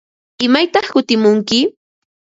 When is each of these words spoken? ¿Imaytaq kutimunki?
¿Imaytaq 0.45 0.85
kutimunki? 0.93 1.59